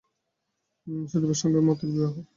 সুদেবের 1.07 1.39
সঙ্গে 1.41 1.59
মতির 1.67 1.89
বিবাহ? 1.93 2.13